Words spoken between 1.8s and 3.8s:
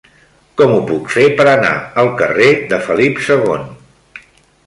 al carrer de Felip II?